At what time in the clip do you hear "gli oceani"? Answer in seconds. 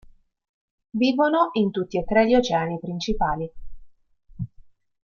2.25-2.79